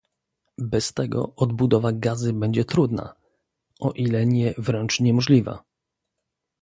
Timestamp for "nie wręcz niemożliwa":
4.25-5.63